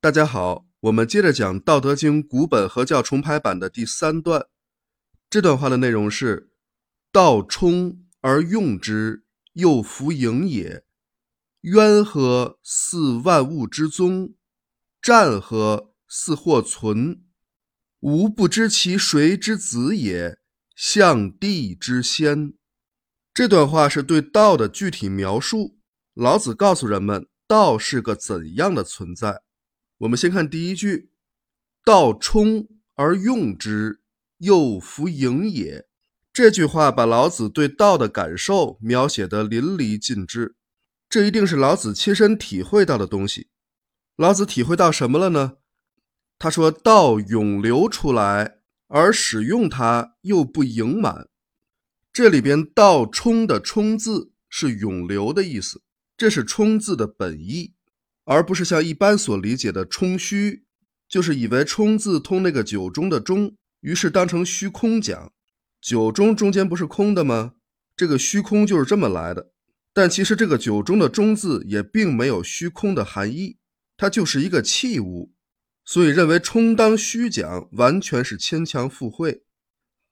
[0.00, 4.46] 大家好，我们接着讲《道德经》古本合教重排版的第三段。
[5.28, 6.52] 这段话的内容是
[7.10, 9.24] ：“道冲而用之，
[9.54, 10.84] 又弗盈也。
[11.62, 14.34] 渊何似万物之宗？
[15.02, 17.24] 战何似或存？
[17.98, 20.38] 吾不知其谁之子也，
[20.76, 22.54] 象帝之先。”
[23.34, 25.80] 这段话是对道的具体描述。
[26.14, 29.42] 老子告诉人们，道是个怎样的存在。
[29.98, 31.10] 我们先看第一句
[31.84, 34.00] ：“道冲而用之，
[34.38, 35.86] 又弗盈也。”
[36.32, 40.54] 这句话把老子对道的感受描写得淋漓尽致。
[41.08, 43.48] 这一定是老子亲身体会到的东西。
[44.16, 45.54] 老子体会到什么了呢？
[46.38, 51.28] 他说：“道涌流出来，而使用它又不盈满。”
[52.12, 55.82] 这里边“道冲”的“冲”字是涌流的意思，
[56.16, 57.74] 这是“冲”字的本意。
[58.30, 60.64] 而不是像一般所理解的“冲虚”，
[61.08, 65.32] 就是以为“冲”字通那个九中的“中”，于是当成虚空讲。
[65.80, 67.54] 九中中间不是空的吗？
[67.96, 69.52] 这个虚空就是这么来的。
[69.94, 73.56] 但其实这个九中的“中”字也并没有虚空的含义，
[73.96, 75.32] 它就是一个器物，
[75.86, 79.42] 所以认为充当虚讲完全是牵强附会。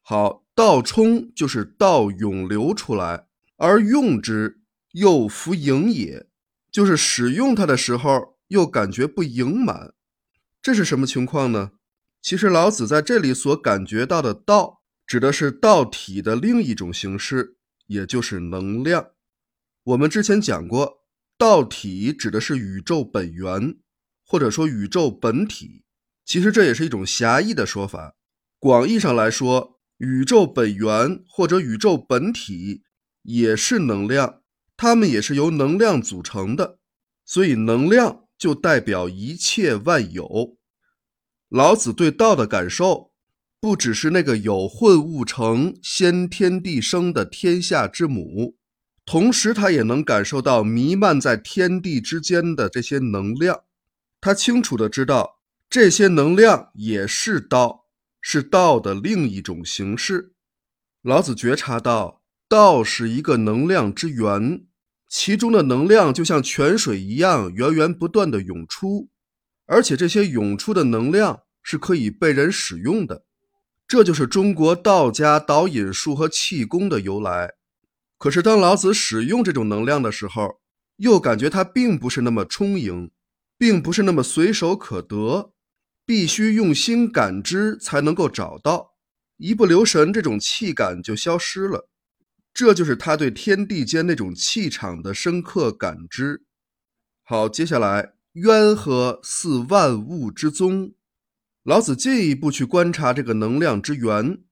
[0.00, 3.26] 好，道冲就是道涌流出来，
[3.58, 6.26] 而用之又弗盈也。
[6.76, 9.94] 就是使用它的时候，又感觉不盈满，
[10.60, 11.70] 这是什么情况呢？
[12.20, 19.12] 其实老子在这里所感觉到的道，指的是道体的另一种形式，也就是能量。
[19.84, 21.06] 我们之前讲过，
[21.38, 23.78] 道体指的是宇宙本源，
[24.22, 25.82] 或者说宇宙本体。
[26.26, 28.16] 其实这也是一种狭义的说法。
[28.58, 32.82] 广义上来说，宇宙本源或者宇宙本体
[33.22, 34.42] 也是能量。
[34.76, 36.78] 它们也是由能量组成的，
[37.24, 40.58] 所以能量就代表一切万有。
[41.48, 43.12] 老子对道的感受，
[43.58, 48.56] 不只是那个有混物成、先天地生的天下之母，
[49.06, 53.62] 同时他也能感受到弥漫在天地之间的这些能量。
[54.20, 57.86] 他清楚的知道，这些能量也是道，
[58.20, 60.34] 是道的另一种形式。
[61.00, 62.22] 老子觉察到。
[62.48, 64.64] 道是一个能量之源，
[65.08, 69.08] 其中的能量就像泉水一样源源不断的涌出，
[69.66, 73.24] 而且这些涌出的能量是可以被人使用的。
[73.88, 77.54] 这就是中国道家导引术和气功的由来。
[78.18, 80.60] 可是当老子使用这种能量的时候，
[80.96, 83.10] 又感觉它并不是那么充盈，
[83.58, 85.52] 并不是那么随手可得，
[86.04, 88.92] 必须用心感知才能够找到，
[89.36, 91.88] 一不留神，这种气感就消失了。
[92.56, 96.46] 这就是他对天地间那种气场的深刻感知。
[97.22, 100.94] 好，接下来渊何似万物之宗？
[101.64, 104.42] 老子进一步去观察这个能量之源，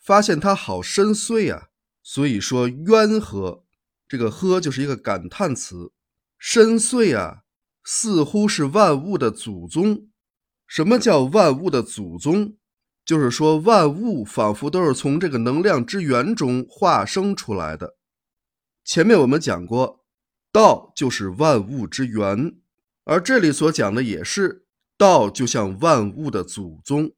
[0.00, 1.68] 发现它好深邃啊。
[2.02, 3.64] 所以说渊何，
[4.08, 5.92] 这个呵就是一个感叹词，
[6.36, 7.42] 深邃啊，
[7.84, 10.08] 似乎是万物的祖宗。
[10.66, 12.56] 什么叫万物的祖宗？
[13.04, 17.96] 就是说，万物仿佛都是从这个能量之源中化生出来的。
[18.84, 20.04] 前面我们讲过，
[20.52, 22.54] 道就是万物之源，
[23.04, 27.12] 而这里所讲的也是道，就像万物的祖宗。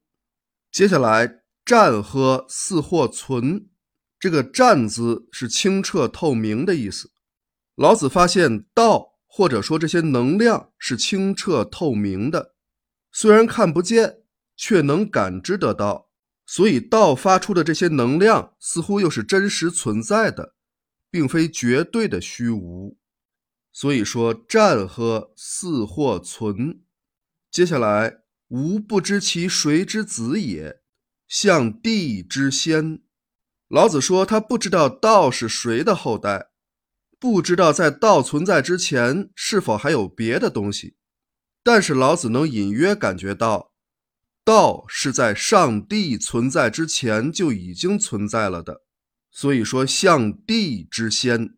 [0.71, 3.67] 接下来，湛和似或存，
[4.19, 7.11] 这个湛字是清澈透明的意思。
[7.75, 12.55] 老子发现道，或者说这些能量是清澈透明的，
[13.11, 14.24] 虽然看不见。
[14.55, 16.09] 却能感知得到，
[16.45, 20.55] 所以道发出的这些能量似乎又是真实存在的，
[21.09, 22.97] 并非绝对的虚无。
[23.71, 26.81] 所以说，战和似或存。
[27.51, 30.81] 接下来，吾不知其谁之子也，
[31.27, 33.01] 象帝之先。
[33.67, 36.51] 老子说他不知道道是谁的后代，
[37.19, 40.95] 不知道在道存在之前是否还有别的东西，
[41.63, 43.74] 但是老子能隐约感觉到。
[44.45, 48.83] 道是在上帝存在之前就已经存在了的，
[49.31, 51.57] 所以说象帝之先。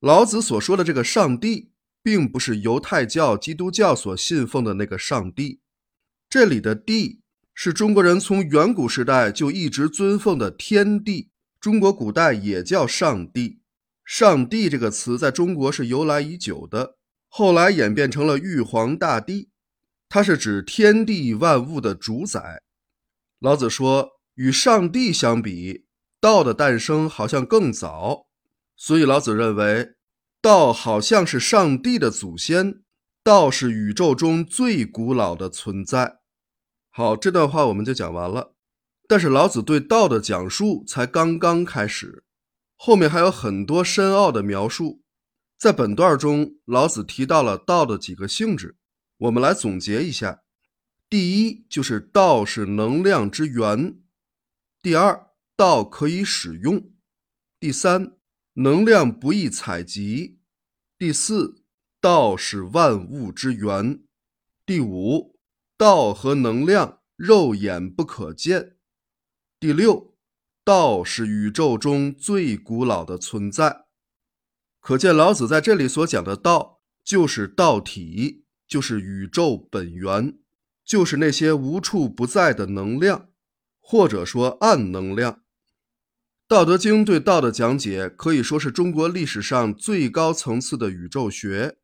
[0.00, 1.70] 老子所说的这个上帝，
[2.02, 5.60] 并不是犹太教、基督教所信奉的那个上帝。
[6.30, 7.20] 这里的帝
[7.52, 11.30] 是中国人从远古时代就一直尊奉的天地，
[11.60, 13.60] 中国古代也叫上帝。
[14.04, 16.96] 上帝这个词在中国是由来已久的，
[17.28, 19.50] 后来演变成了玉皇大帝。
[20.08, 22.62] 它是指天地万物的主宰。
[23.40, 25.86] 老子说，与上帝相比，
[26.20, 28.26] 道的诞生好像更早，
[28.76, 29.94] 所以老子认为，
[30.40, 32.82] 道好像是上帝的祖先，
[33.22, 36.20] 道是宇宙中最古老的存在。
[36.90, 38.54] 好，这段话我们就讲完了。
[39.06, 42.24] 但是老子对道的讲述才刚刚开始，
[42.76, 45.02] 后面还有很多深奥的描述。
[45.58, 48.77] 在本段中，老子提到了道的几个性质，
[49.18, 50.42] 我们来总结一下。
[51.10, 54.00] 第一，就是道是能量之源；
[54.80, 56.92] 第二，道可以使用；
[57.58, 58.16] 第三，
[58.54, 60.38] 能量不易采集；
[60.98, 61.64] 第四，
[62.00, 64.02] 道是万物之源；
[64.64, 65.38] 第五，
[65.76, 68.76] 道和能量肉眼不可见。
[69.58, 70.14] 第六，
[70.62, 73.86] 道是宇宙中最古老的存在，
[74.78, 80.38] 可见老子在这里所讲的道，就是道体，就是宇宙本源，
[80.84, 83.30] 就是那些无处不在的能量，
[83.80, 85.32] 或者说暗能量。
[86.46, 91.78] 《道德经》对道的讲解可以说是中国历史上最高层次的宇宙学，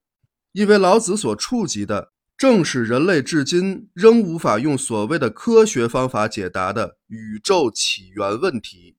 [0.53, 2.13] 因为老子所触及的。
[2.37, 8.97] 正是人类至今仍无法用所谓的科学方法解答的宇宙起源问题。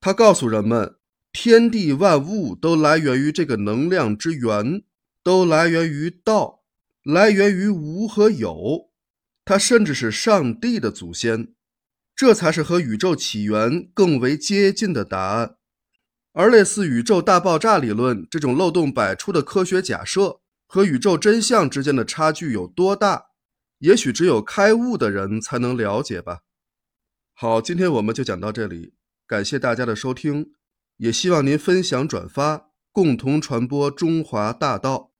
[0.00, 0.94] 他告诉人们，
[1.32, 4.84] 天地万物都来源于这个能量之源，
[5.24, 6.57] 都来源于道，
[7.10, 8.90] 来源于无和有。
[9.44, 11.54] 它甚至是上帝的祖先，
[12.14, 15.56] 这才是和宇宙起源更为接近的答案。
[16.34, 20.40] 而类似宇宙大爆炸理论这种漏洞百出的科学假设。
[20.70, 23.28] 和宇宙真相之间的差距有多大？
[23.78, 26.40] 也许只有开悟的人才能了解吧。
[27.32, 28.92] 好，今天我们就讲到这里，
[29.26, 30.52] 感谢大家的收听，
[30.98, 35.14] 也希望您分享转发，共同传播中华大道。